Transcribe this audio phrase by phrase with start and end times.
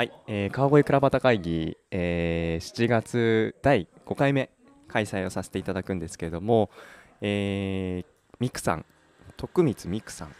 [0.00, 4.48] はい、えー、川越倉端会議、えー、7月第5回目
[4.88, 6.70] 開催をさせていただくんですけれども、
[7.20, 8.06] えー、
[8.38, 8.86] ミクさん
[9.36, 10.34] 徳光ミクさん、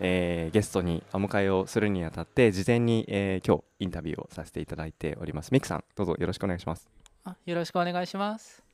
[0.00, 5.52] えー、ゲストにお迎えをするにあたって事前に、えー、今日インタビューをさせていただいております。
[5.52, 6.88] ミクさんどうぞよろしくお願いします。
[7.22, 8.64] あよろしくお願いします。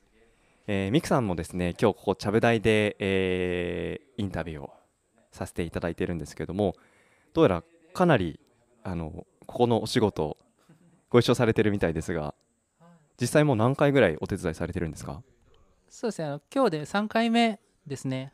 [0.65, 4.73] えー、ミクさんもですね今日ここちゃぶ台で、えー、インタビューを
[5.31, 6.73] させていただいているんですけれども
[7.33, 7.63] どうやら
[7.93, 8.39] かなり
[8.83, 10.37] あのここのお仕事
[11.09, 12.35] ご一緒されてるみたいですが
[13.19, 15.23] 実際もう何回ぐらいお手伝いされてるんですか？
[15.89, 18.31] そうですねあの今日で3回目ですね。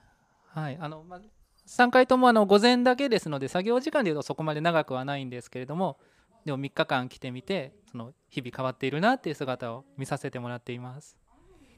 [0.48, 1.22] はいあの、ま
[1.66, 5.98] 3回ともあの午前だけですので作業時間でいうとそこまで長くはないんですけれども
[6.44, 11.16] でも3日間来てみてその日々変わっているなっていう姿を見させてもらっています。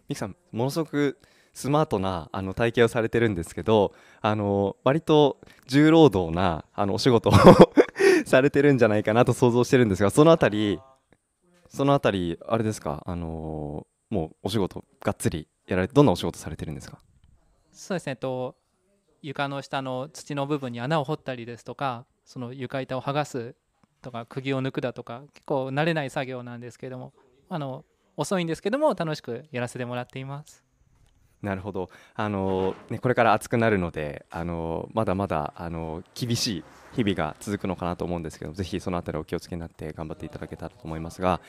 [0.09, 1.19] ミキさんものすごく
[1.53, 7.33] スマートなあの体型をされてるんですけどあの割と重労働なあのお仕事を
[8.25, 10.79] されてるんじゃないかなと想像してるんですがそのあたり
[11.69, 13.03] そのあたりあれですか？
[13.05, 16.99] あのー、もうお仕事がっつりやられてどんなお仕事されてるんですか？
[17.71, 18.55] そうですねと
[19.21, 23.55] 床の下の土の部分に穴を掘ったりですとかその床板を剥がす
[24.01, 27.13] とか釘を抜くだとか結構慣れない作業なんですけども
[27.49, 27.83] あの
[28.17, 30.63] 遅いんですけども楽しくやらせてもらっています。
[31.41, 31.89] なるほど。
[32.15, 36.63] あの、ね、これから暑くなるのであのまだまだあの厳しい
[36.95, 41.41] 日々が続くのかなと思うんですけどぜひそのあたりお気をつけになって頑張っていただけたらと思いますが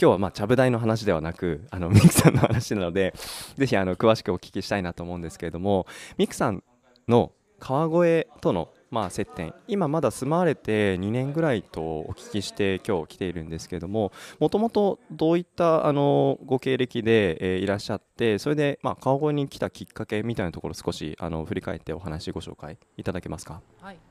[0.00, 3.14] 今日はまあちゃぶ台の話ではなくあのミクさんの話なので
[3.56, 5.86] ぜひあの詳しくお聞きしたいなと思うんですけれども
[6.18, 6.62] ミクさん
[7.08, 23.62] の川越とのまあ、接点今まだ住まわれて2年ぐらいとお聞きして今日来ているんですけれどももともとどういったあのご経歴で、え、いらっしゃってそれで、まあ、川越に来たきっかけみたいなところ少しあの振り返ってお話ご紹介いただけますか？
[23.80, 24.09] はい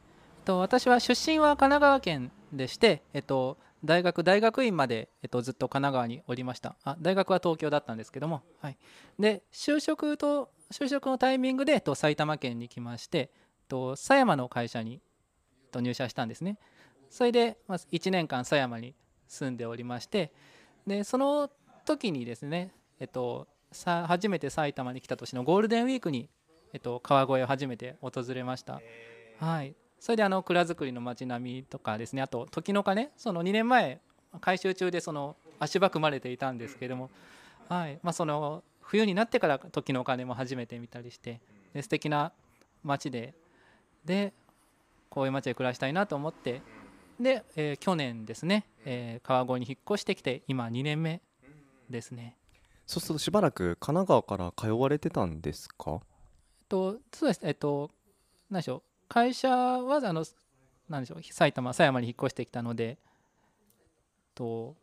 [0.50, 6.76] と私は出身は神奈川県でして、えっと、大学大学院まで、えっと、ずっと神奈川におりました。
[6.84, 8.78] あ大学は東京だったんですけども、はい、
[9.20, 13.28] で就職と就職のタイミングで、えっと、埼玉県に来ましてえっ
[13.68, 15.02] と狭山の会社に
[15.72, 16.58] と入社したんですね。
[17.12, 18.96] それで、まず1年間狭山に
[19.28, 20.32] 住んでおりまして
[20.88, 21.52] でその
[21.86, 26.28] 時にですね、えっと、さ初めて埼玉に来た年のゴールデンウィークに、
[26.74, 28.82] えっと、川越を初めて訪れました、
[29.40, 34.00] はい、それであの蔵造りの街並みとかですねあと時の鐘その2年前
[34.42, 37.10] 改修中でその足場組まれていたんですけども、
[37.68, 38.00] はい。
[38.04, 41.42] まあ、その冬になってから時の鐘も初めて見たりして
[41.74, 42.32] で素敵な
[42.84, 43.34] 街で
[44.06, 44.34] で
[45.10, 46.62] こういう町で暮らしたいなと思って
[47.20, 51.22] で、えー、去年ですね、えー、川越に引っ越してきて今2年目
[51.90, 52.36] ですね。
[52.86, 55.94] そうするとしばらく神奈川から通われてたんですか？
[55.94, 56.00] えっ
[56.70, 57.42] とそうです。
[57.44, 57.92] えっと
[58.50, 60.24] 何でしょう会社はあの
[60.88, 62.98] 何でしょう埼玉狭山に引っ越してきたので
[64.36, 64.76] と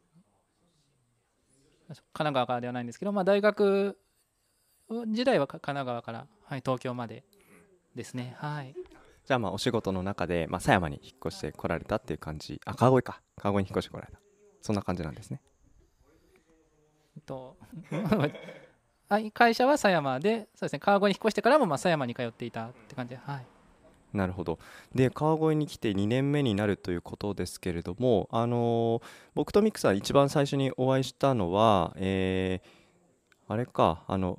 [1.89, 3.97] 神奈川からではないんですけど、まあ、大学
[5.09, 7.25] 時代は神奈川から、はい、東京まで
[7.95, 8.37] ですね。
[8.39, 8.75] はい。
[9.25, 12.61] じゃあまあお仕事の中で、まあ、狭山に引っ越してこられたっていう感じ。
[12.65, 13.21] あ川越か。
[13.37, 14.19] 川越に引っ越してこられた。
[14.63, 15.41] そんな感じなんですね。
[17.25, 17.57] と
[19.33, 23.47] 会社は狭山でそうですね川越に引っ越してからもまあ狭山に通っていたって感じではい
[24.13, 24.59] なるほど。
[24.95, 29.03] で川越に来て2年目になるということですけれども、あのー、
[29.35, 34.39] 僕とミクさん一番最初にお会いしたのは、えー、あれかあの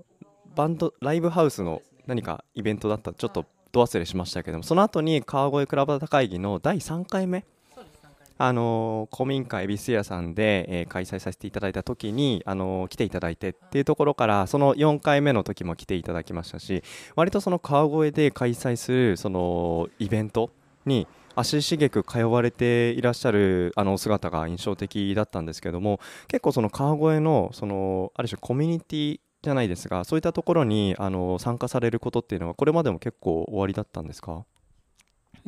[0.56, 7.46] バンドライブハウスの何かイベントだったちょっとど忘れしましたけどもその後に川越クラブ会議の第3回目
[8.38, 16.84] あの公民館恵比寿屋さんで、えー、開催させていただいた時に、あの来ていただいてっていうところからその4回目の時も来ていただきましたし
[17.16, 20.52] 割とその川越で開催するそのイベント
[20.86, 34.46] に足しげく通われていらっしゃるあの姿が印象的だったんですけども結構その川越のそのある種コミュニティじゃないですがそういったところにあの参加されることっていうのはこれまでも結構終わりだったんですか？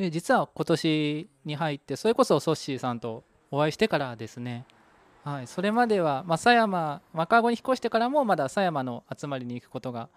[0.00, 4.64] で実は今年に入ってそれこそソッシーさんとお会いしてからですね、
[5.24, 10.08] はい、それまでは、まあ、狭山若子に引っ越してからもまだ狭山の集まりに行くことが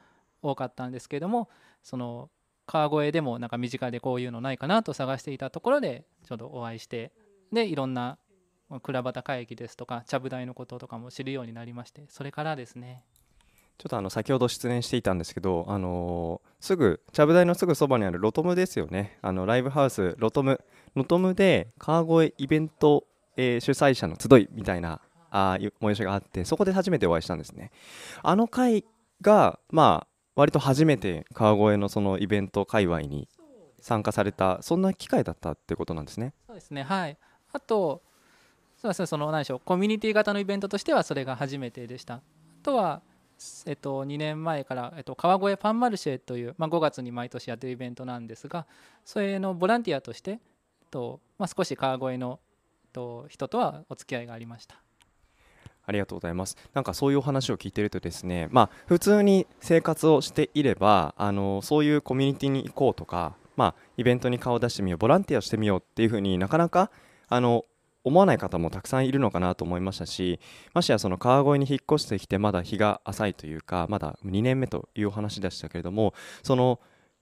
[0.42, 1.50] 多かったんですけれども
[1.84, 2.30] その
[2.66, 7.12] 川越でもなんか身近でこういうのないかなと探していたところでちょうどお会いして
[7.52, 8.18] でいろんな
[8.84, 13.04] 倉端会議ですとかちゃぶ台のこととかも知るようになりましてそれからですね。
[13.78, 19.18] ちょっとあの先ほど出演していたんですけど、あのー、すぐちゃぶ台のすぐそばにあるロトムですよね。
[19.22, 20.62] あのライブハウスロトム
[20.96, 23.06] ロトムで川越イベント、
[23.36, 27.72] えー、主催者の集いみたいなあ催しがあってそこで初めてお会いしたんですね。
[28.22, 28.86] あの回
[29.22, 33.28] がまあ割と初めて川越のそのイベント界隈に
[33.82, 36.34] 参加されたそんな機会だったってことなんですね。
[36.48, 36.84] そうですね。
[36.84, 37.18] はい。
[37.52, 38.02] あと
[38.78, 39.06] そうですね。
[39.08, 39.62] その何でしょう。
[39.64, 42.16] コミュニティ型のイベントとしてはそれが初めてでした。
[42.16, 42.22] あ
[42.62, 43.02] とは
[43.66, 48.66] えっと、2年前から、えっと、川越パンマルシェという、まあ、5月に毎年やってるイベントなんですが
[49.06, 50.40] それのボランティアとして、えっ
[50.92, 52.40] とまあ、少し川越の、
[52.86, 54.84] えっと、人とはお付き合いがありました。
[55.86, 56.58] ありがとうございます。
[56.74, 66.90] なんかそういうお話を聞いてるとですね、まあ、普通に生活をしていればあのそういうコミュニティに行こうとか、まあ、イベントに顔を出してみようボランティアしてみようっていうふうになかなか
[67.28, 67.66] あの
[68.04, 70.40] 思わない方もたくさんいるのかなと思いましたし
[70.74, 76.80] ましてやその川越に引っ越してきてまだ日が浅いというかまだ2年目というお話でしたけれどもその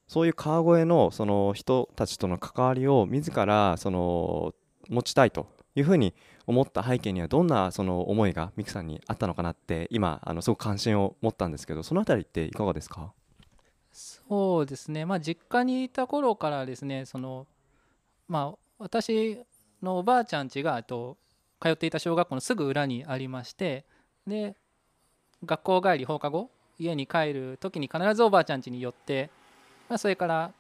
[0.07, 4.54] そういう川越のその人たちとの関わりを自らその
[4.89, 6.13] 持ちたいというふうに
[6.48, 13.13] 思った背景にはどんなその思いがミクさんにあったのかなって今あのすごく関心を持ったんですけどそのあたりっていかがですか？
[13.94, 15.06] そうですね。
[15.06, 17.48] まあ実家にいた頃からですねその
[18.27, 19.39] まあ私
[19.81, 21.18] のおばあちゃん家がと
[21.62, 23.86] 通っていた小学校のすぐ裏にありまして
[24.28, 24.56] で
[25.45, 29.30] 学校帰り放課後家に帰る時に必ずおばあちゃん家に寄って、
[29.89, 30.51] まあ、それから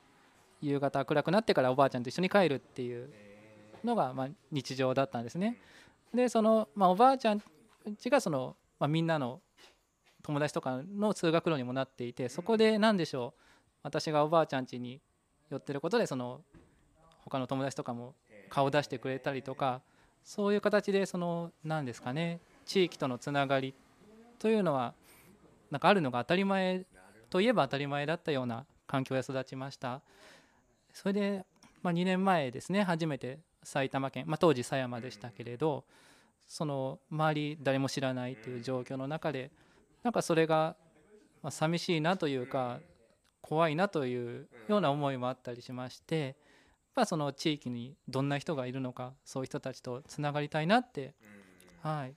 [0.61, 3.09] 夕方暗くなってからおばあちゃんと一緒に帰るっていう
[3.83, 5.57] のがま日常だったんですね。
[6.13, 7.41] でその、まあ、おばあちゃん
[7.85, 9.41] 家がその、まあ、みんなの
[10.21, 13.41] 友達とかの通学路にもなっていてそこで何でしょう
[13.83, 15.01] 私がおばあちゃん家に
[15.49, 16.41] 寄ってることでその
[17.23, 18.13] 他の友達とかも
[18.51, 19.81] 顔出してくれたりとか
[20.23, 23.73] そういう形でその何ですかね地域とのつながり
[24.37, 24.93] というのは
[25.71, 26.85] なんかあるのが当たり前
[27.29, 30.01] といえば当たり前だったような環境で育ちました。
[30.93, 31.45] それで、
[31.81, 35.85] まあ、2年前ですね初めて埼玉県、まあ、当時狭山でしたけれど
[36.45, 39.51] その周り誰も知らないという状況の中で
[40.03, 40.75] なんかそれが
[41.49, 42.79] 寂しいなというか
[43.41, 46.35] 怖いなというような思いもあったりしまして
[46.95, 51.13] ぱその地域にどんな人がいるのかそういう人たちとつながりたいなって、
[51.81, 52.15] はい、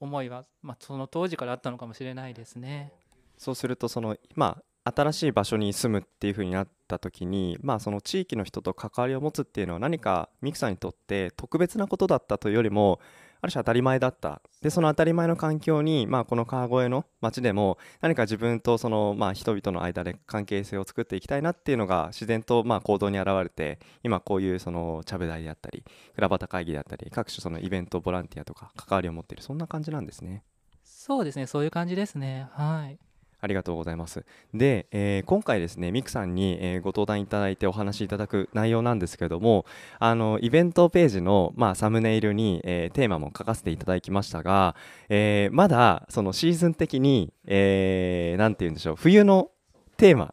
[0.00, 2.92] 思いは、まあ、その当時からあったのかもしれないですね。
[3.36, 13.00] そうするとその、まあ、新しい場所に住むっていう風になった時に、まあ、その地域の人と関わりを持つっていうのは何かミクさんにとって特別なことだったというよりも
[13.40, 14.42] ある種当たり前だった。
[14.62, 25.82] でその当たり前の環境に、まあ、この川越の町でも何か自分とその、まあ、人々の間で関係性を作っていきたいなっていうのが自然とまあ行動に表れて今こういうその茶部台であったり
[26.14, 30.42] 倉端会議であったり各種そのイベントボランティアとか関わりを持っているそんな感じなんですね。
[30.82, 31.46] そうですね。
[31.46, 32.48] そういう感じですね。
[32.52, 32.98] はい。
[33.44, 34.24] ありがとうございます。
[34.54, 39.66] で、えー、今回ですね、ミクさんに、えー、ご登壇いただいてお話しいただく内容なんですけども、
[39.98, 44.74] あのイベントページの、まあ、サムネイルに、えー、テーマも書かせていただきましたが、
[45.10, 49.50] えまだそのシーズン的に、えー、て言うんでしょう、冬の
[49.98, 50.32] テーマ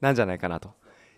[0.00, 0.72] なんじゃないかなと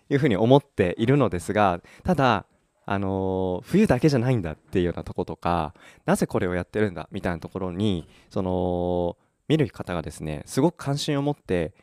[0.09, 2.45] いうふうに思っているのですが、ただ、
[2.85, 5.73] あの冬だけじゃないんだっていうようなとことか、
[6.05, 9.15] なぜこれをやってるんだみたいなところに、その、
[9.49, 11.73] 見る方がですねすごく関心を持って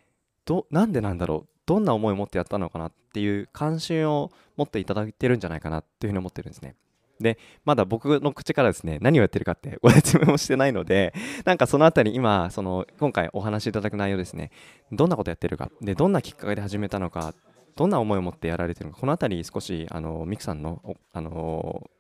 [0.47, 6.77] どなんでなんだろうどんな思いを持ってやったのかなっていう関心を持っていただいてるんじゃないかなっていうふうに思ってるんですね。
[7.21, 11.15] でまだ僕の口からですね何をやってるかってご説明もしてないので
[11.47, 14.51] なんかそのあたり今その今回お話しいただく内容ですね
[14.93, 17.35] どんなことやってるかでどんなきっかけで始めたのか
[17.75, 21.91] どんな思いを持ってやられてるのかこのあたり少しあのミクさんのあの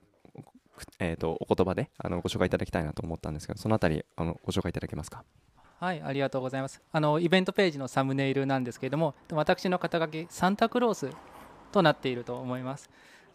[0.98, 5.24] えーと、お言葉であのご紹介いただきたいなと思ったんですけどそのあたりあのご紹介いただけますか？
[5.78, 6.80] はいありがとうございます。
[6.90, 11.10] あのイベントページのサムネイルなんですけれども私の肩書きサンタクロース
[11.70, 12.88] となっていると思います。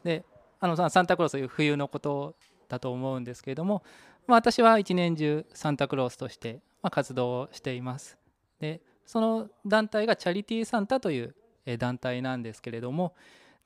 [0.03, 0.25] で
[0.60, 2.36] あのサンタクロースという冬のこと
[2.67, 3.83] だと思うんですけれども、
[4.27, 8.17] まあ、私は一年中サンタクロースとして、まあ、活動をしています。
[8.60, 11.36] でその団体がチャリティーサンタという
[11.77, 13.13] 団体なんですけれども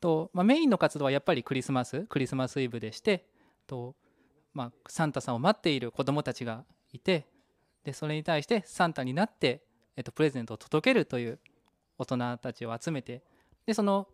[0.02, 3.26] と、まあ、メインの活動はやっぱりクリスマスクリスマスイブでして
[3.68, 3.96] と、
[4.54, 7.26] まあ、サンタさんを待っている子どもたちがいて
[7.86, 9.62] でそれに対してサンタになって、
[9.96, 11.40] えっと、プレゼントを届けるという
[11.98, 13.22] 大人たちを集めて
[13.66, 14.08] でその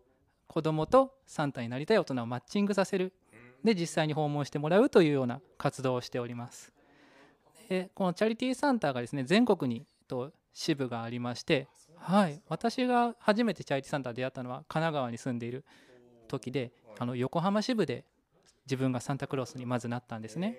[0.46, 3.12] 子供とサンタになりたい大人をマッチングさせる。
[3.64, 6.72] で実際に訪問してもらうというような活動をしております。
[7.68, 12.42] でこのチャリティーサンタがですね全国にと支部がありましてはい。
[12.48, 15.64] 私が初めてチャリティーサンタと出会ったのは神奈川に住んでいる
[16.28, 18.04] 時であの横浜支部で
[18.66, 20.58] 自分がサンタクロースにまずなったんですね。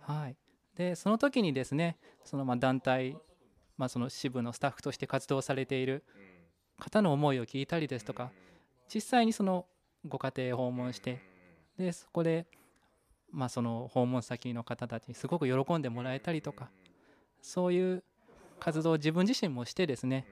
[0.00, 0.36] はい
[0.76, 3.16] でその時にですねそのま団体、
[3.76, 6.04] まあ、その支部のスタッフとして活動されている
[6.78, 8.30] 方の思いを聞いたりですとか
[8.92, 9.66] 実際にその
[10.06, 11.20] ご家庭訪問して
[11.78, 12.46] でそこで、
[13.30, 16.70] まあ、その訪問先の方たちにすごく喜んでもらえたりとか
[17.40, 18.04] そういう
[18.60, 20.26] 活動を自分自身もしてですね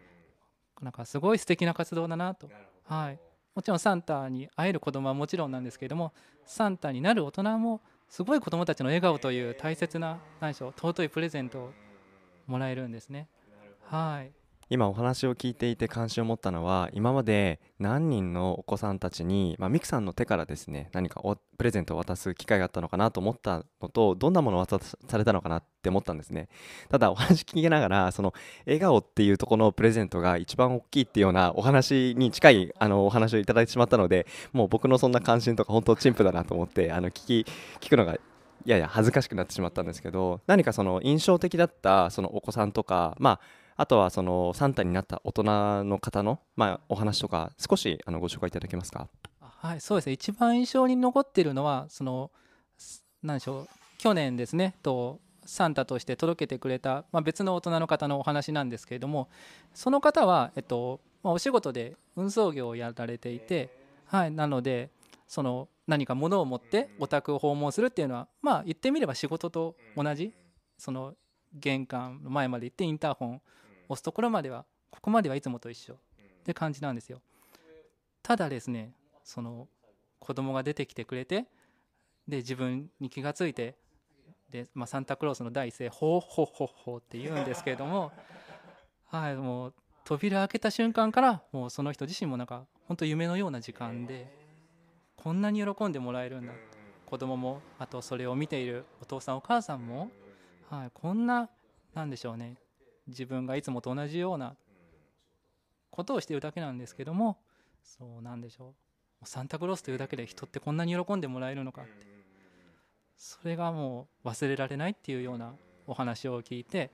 [0.81, 2.49] なんかすごい素敵な活動だなと、
[2.85, 3.19] はい、
[3.55, 6.13] もちろんサンタに会える子供はもちろんなんですけれども
[6.45, 7.81] サンタになる大人も
[8.13, 11.73] すごい子どもたちの笑顔という大切な何でしょう尊いプレゼントを
[12.47, 13.27] もらえるんですね。
[13.85, 14.42] はい
[14.73, 21.21] 今お話を聞いていて関心を持ったのは今まで何人のお子さんたちに、まあ、ミクさんの手からですね何か
[21.59, 26.49] プレゼントを渡す機会があったのかなと思ったのとどんなものを渡されたのかなって思ったんですね。
[26.89, 28.33] ただお話聞きながらその
[28.65, 37.47] 笑顔っていうところのプレゼントが一番大きいっていうようなお話に近いあのお話をいただいてしまったのでもう僕のそんな関心とか本当陳腐だなと思ってあの聞き
[37.79, 38.17] 聞くのが
[38.65, 43.41] やや恥ずかしくなってしまったんですけど何かその印象的だったそのお子さんとかまあ
[43.83, 45.43] あとはそのサンタになった大人
[45.83, 49.09] の方の、まあ、お話とか少しあのご紹介いただけますか？
[49.41, 50.13] はいそうですね。
[50.13, 52.31] 一番印象に残っているのはその
[53.25, 59.29] 何でしょう去年ですねとサンタとして届けてくれた、まあ、別の大人の方のお話なんですけれども
[59.75, 63.69] その方は、えっとまあ、お仕事で運送業をやられていて、
[64.07, 64.91] はい、なので
[65.27, 70.33] その何か物を持ってお宅を訪問するっていうのはまあ言ってみれば仕事と同じ
[70.79, 71.15] その
[71.53, 73.43] 玄関の前まで行ってインターホン
[73.93, 75.97] 押すところまではここまではいつもと一緒っ
[76.45, 77.21] て感じなんですよ。
[78.23, 78.93] ただですね
[79.25, 79.69] その
[80.19, 81.47] 子供が出てきてくれて
[82.29, 83.77] で自分に気がついて
[84.51, 88.13] で、まあ、サンタクロースの第一声「ほうほうほうほう」って言うんですけれども
[89.07, 94.33] はいもう扉開けた瞬間からもうその人自身もなんか本当夢のような時間で
[95.17, 96.53] こんなに喜んでもらえるんだ。
[97.13, 100.11] 子供もあとそれを見ているお父さんお母さんも、
[100.71, 101.51] はい、こんな
[101.93, 102.57] なんでしょうね。
[103.13, 104.57] 自分がいつもと同じような
[105.91, 107.39] ことをしているだけなんですけども
[107.83, 108.75] そうなんでしょ
[109.23, 111.91] うサンタクロースというだけで人ってこんなに喜んでもらえるのかって
[113.17, 115.53] それがもう忘れられないっていうような
[115.87, 116.91] お話を聞いて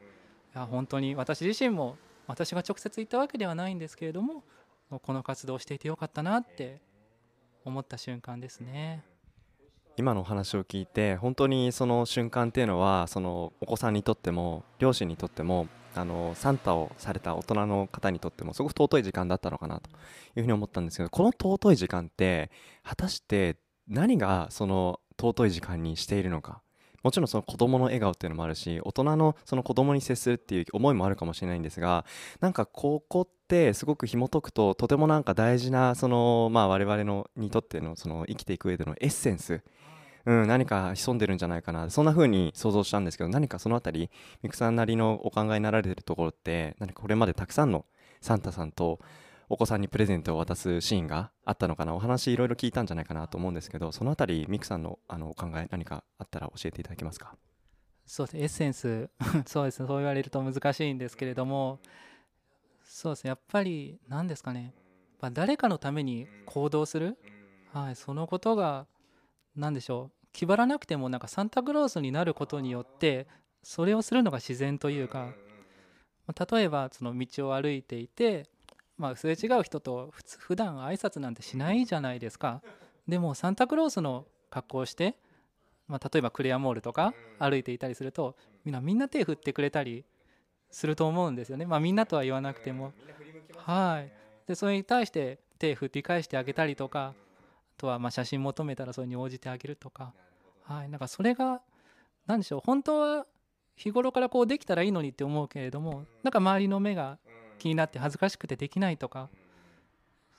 [0.55, 1.97] いや本当に私自身も
[2.27, 4.45] 私が直接言ったわけではないんですけれども
[4.91, 6.81] この活動をしていてよかったなって
[7.65, 9.05] 思った瞬間ですね。
[9.97, 19.91] 今のお話を聞いて本当にその瞬間っていうのはそのお子さんにとっても両親にとってもあのサンタをされた大人の方にとってもすごく尊い時間だったのかなと
[20.37, 22.51] いうふうに思ったんですけどこの尊い時間って
[22.83, 23.57] 果たして
[23.89, 26.63] 何がその尊い時間にしているのか。
[27.03, 32.05] もちろんその子供の笑顔っていうのもあるし大人のその子供に接するっていう思いもあるかもしれないんですが
[32.41, 39.63] なんかここってすごく紐解くととてもなんか大事なそのまあ我々のにとってのその生きていく上でのエッセンス
[40.29, 41.89] うん、何か潜んでるんじゃないかな。
[41.89, 44.11] そんな風に想像したんですけど何かその辺り
[44.43, 47.87] ミクさんなりのお考えになられてるところって何かこれまでたくさんの
[48.21, 49.01] サンタさんと
[49.49, 51.95] お子さんにプレゼントを渡すシーンがあったのかな。
[51.95, 57.35] お話いろいろ聞いたんじゃないかなと思うんですけどその辺りミクさんのあのお考え何かあったら教えていただけますか？
[58.05, 58.37] そうです。
[58.37, 59.09] エッセンス
[59.47, 59.87] そうですね。
[59.89, 61.81] そう言われると難しいんですけれども
[62.83, 63.29] そうですね。
[63.29, 64.75] やっぱり何ですかね、
[65.23, 67.17] ま、誰かのために行動する、
[67.73, 68.87] はい、そのことが
[69.57, 70.18] 何でしょう。
[70.33, 73.27] 気張らなくてもなんかサンタクロースになることによって
[73.63, 75.33] それをするのが自然というか
[76.53, 78.47] 例えばその道を歩いていて、
[78.99, 82.63] まあ、すれ違う人と普通普段挨拶なんてしないじゃないですか。
[83.07, 85.17] でもサンタクロースの格好をして、
[85.87, 90.05] まあ、例えばクレアモールとか歩いていたりするとみんなみんな手振ってくれたり
[90.71, 92.93] すると思うんですよね、まあ、みんなとは言わなくても。
[93.57, 94.13] はい。
[94.47, 97.28] でそれに対して手振り返してあげたりとかあ
[97.79, 100.13] とはま写真求めたらそれに応じてあげるとか。
[100.65, 101.63] はい、なんかそれが
[102.27, 102.61] 何でしょう。
[102.63, 103.27] 本当は
[103.79, 107.19] 日頃からこうできたらいいのにって思うけれどもなんか周りの目が
[107.59, 109.29] 気になって恥ずかしくてできないとか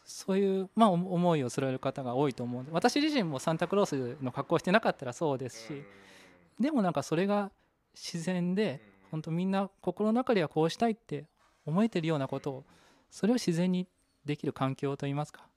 [0.05, 3.86] そういう、まあ、思いをされる方が多いと思う私自身もサンタクロー
[4.17, 5.84] スの格好してなかったらそうですし
[6.60, 7.51] でもなんかそれが
[7.93, 8.81] 自然で
[9.12, 11.25] 本当みんな心の中ではこうしたいって
[11.65, 12.65] 思えてるようなことを
[13.10, 13.88] それを自然に
[14.25, 15.48] できる環境といいますか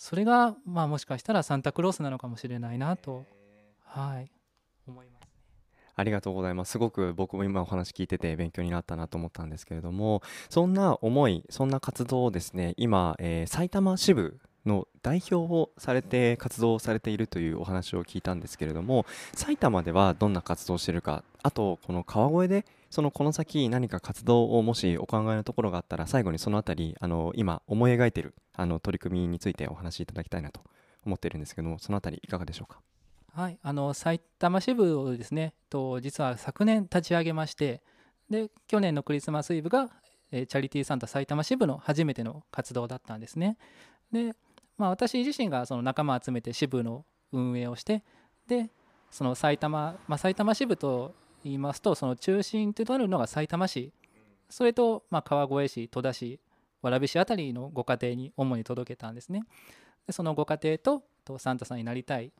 [0.00, 3.26] それがまあもしかしたらサンタクロースなのかもしれないなと。
[3.84, 4.30] はい。
[4.86, 5.28] 思います、
[5.94, 6.70] ありがとうございます。
[6.70, 30.60] すごく僕も今お話聞いてて勉強になったなと思ったんですけれどもそんな思いそんな活動をですね今、えー、埼玉支部の代表をされて活動されているというお話を聞いたんですけれども埼玉ではどんな活動をしているかあとこの川越でそのこの先何か活動をもしお考えのところがあったら最後にその辺りあの今思い描いているあの取り組みについてお話しいただきたいなと
[31.06, 32.80] 思っているんですけどもその辺りいかがでしょうか？
[33.32, 37.80] はい、あの埼玉支部をですねと実は昨年立ち上げまして
[38.28, 39.88] で去年のクリスマスイブが、
[40.32, 43.56] えー、チャリティーサンタ埼玉支部の初めての活動だったんですね。
[44.12, 44.34] で、
[44.80, 48.02] まあ、私自身がその仲間を集めて支部の運営をして
[48.48, 48.70] で
[49.10, 53.92] その埼玉、まあ、埼玉支部と言いますとその中心となるのが埼玉市。
[54.48, 56.40] それとまあ川越市戸田市
[56.82, 59.42] 蕨市あたりのご家庭に主に届けたんですね。
[60.06, 62.32] でそのご家庭ととサンタさんになりたい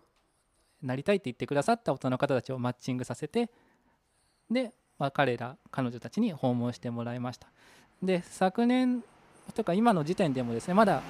[0.83, 3.51] なりたいって言ってくださった大人の方たちをマッチングさせて
[4.51, 7.49] で、まあ、彼ら彼女たちに訪問してもらいました。
[8.03, 9.05] で昨年
[9.55, 11.03] とか今の時点でもですねまだ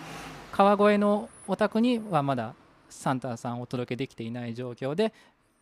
[0.60, 2.54] 川越のお宅にはまだ
[2.90, 5.14] サンタさんをお届けできていない状況で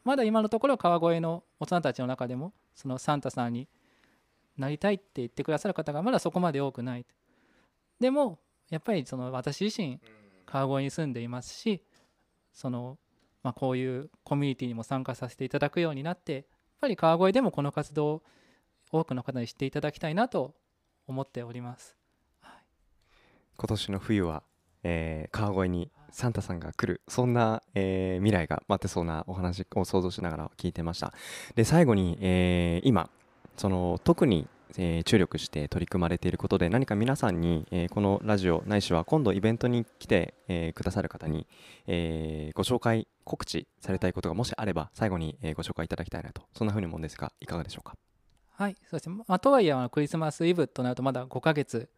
[0.02, 3.68] まだ今のところ川越の大人たちの中でもそのサンタさんに
[4.56, 7.06] なりたいって言ってくださる方がまだそこまで多くない
[8.00, 8.40] でも
[8.70, 10.00] やっぱりその私自身
[10.46, 11.80] 川越に住んでいますし
[12.52, 12.98] その、
[13.44, 16.44] まあ、こういうコミュニティにも参加させていただくようになってやっ
[16.80, 18.22] ぱり川越でもこの活動を
[18.90, 20.56] 多くの方に知っていただきたいなと
[21.06, 21.94] 思っております。
[23.60, 24.42] 今年の冬は、
[24.84, 31.12] えー、川越にサンタさんが来るそんな、えー、未来が待ってそうなお話を想像しながら聞いてました。
[31.54, 33.10] で最後に、えー、今
[33.56, 34.46] その特に、
[34.78, 41.46] えー、注力して取り組まれていることで何か皆さんに、えー、このラジオないしは今度イベントに来て、えー、くださる方に、
[41.86, 46.42] え、ご紹介告知されたいことがもしあれば最後に、え、ご紹介いただきたいなと。
[46.54, 47.94] そんなふうに思うんですがいかがでしょうか？
[48.54, 51.88] はいそうですね、まあ、とはいえクリスマスイブとなるとまだ5ヶ月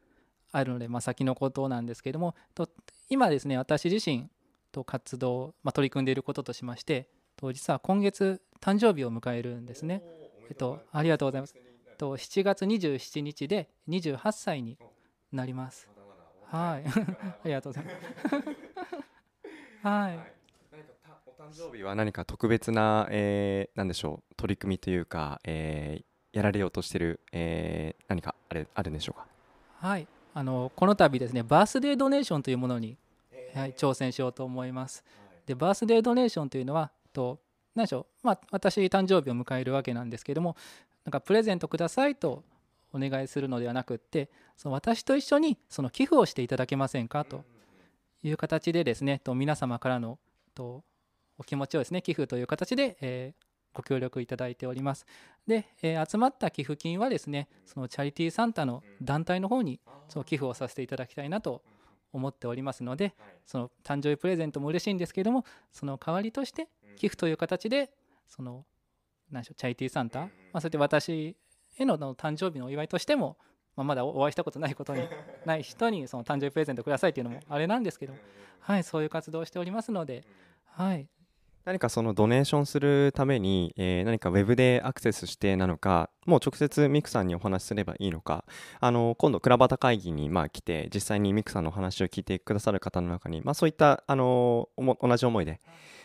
[0.52, 2.68] あるので、まあ、先のことなんですけれどもと
[3.08, 4.28] 今ですね私自身
[4.72, 10.02] と活動、まあ、取り組んでいることとしましてと実は今月誕生日を迎えるんですね。
[10.50, 11.54] えっと、ありがとうございます。
[11.96, 14.78] と、7月27日で28歳に
[15.32, 15.88] なります。
[16.46, 17.96] はい、 ありがとうございます。
[19.82, 20.18] はい。
[21.26, 29.26] お誕生日は何か特別な、えー、なんでしょう取り組みというか、えー、やられようとしている、えー、何かあれあるんでしょうか？
[29.86, 32.96] はい、あのこの度ですねバースデードネーションというものに、
[33.54, 35.04] はい、挑戦しようと思います。
[35.46, 37.40] でバースデードネーションというのはと
[37.74, 40.56] 何でしょう、まあ、私誕生日を迎えるわけなんですけども
[41.04, 42.44] なんかプレゼントくださいと
[42.92, 47.24] お願いするのではなくってその私と一緒にその寄付をしていただけませんか？
[47.24, 47.44] と
[48.22, 50.18] いう形でですねと皆様からの
[50.54, 50.84] と
[51.38, 55.06] お気持ちをですね寄付という形で、えー、ご協力いただいております。
[55.46, 61.62] で、えー、集まった寄付金はですね、そのチャリティーサンタの団体の方にその寄付をさせていただきたいなと
[62.12, 63.14] 思っておりますので、
[63.46, 67.90] その誕生日プレゼントも嬉しいんですけれども、その代わりとして寄付という形で、
[68.28, 68.64] その
[69.30, 71.36] 何でしょうチャリティーサンタ、まあ、そうやって私
[71.78, 73.36] への誕生日のお祝いとしても、
[73.76, 75.08] まあ、まだお会いしたことないことに
[75.46, 78.14] ない人にその誕生日プレゼントくださいっていうのもあれなんですけど、
[78.60, 80.24] はい、そういう活動をしておりますので、
[80.64, 81.08] はい、
[81.70, 88.44] 何かそのドネーションするために、えー、何かウェブでアクセスしてなのか、もう直接ミクさんにお話しすればいいのか、
[88.80, 95.60] あの今度、クラバタ会議にまあ来て、実際にミクさんのお話を聞いてくださる方の中に、まあ、そういったあの同じ思いで、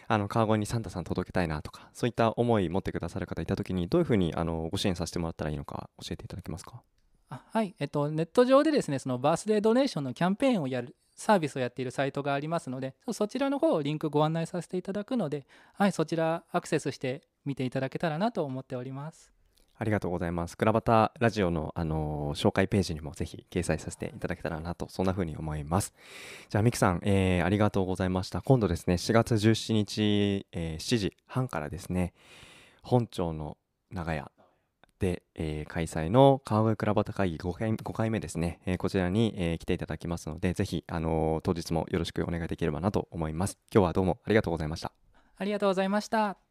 [0.08, 6.84] あの川越にサンタさん届けたいなとか、そういった思い持ってくださる方いたときに、どういうふうにあのご支援させてもらったらいいのか、教えていただけますか？
[7.28, 19.36] はい、えっと、ネット上でですね、そのバースデードネーションのキャンペーンをやるサービスをやっているサイトがありますので、そちらの方をリンクご案内させていただくので、はい、そちらアクセスして見ていただけたらなと思っております。
[19.78, 20.58] ありがとうございます。
[20.58, 25.94] クラバタラジオの、あのー、紹介ページにもぜひ掲載させていただけたらなと、そんな風に思います。
[26.50, 28.42] じゃあ、ミキさん、えー、ありがとうございました。
[28.42, 32.14] 今度ですね、4月17日、えー、7時半からですね、
[32.84, 33.58] 本庁の
[33.92, 34.32] 長屋
[35.00, 43.58] で、えー、開催の川越クラバタ会議 5, 回 ,5 回目ですね、えー、こちらに、えー、来ていただきますので、ぜひ、あの当日もよろしくお願いできればなと思います。
[43.74, 44.92] 今日はどうもありがとうございました。
[45.38, 46.45] ありがとうございました。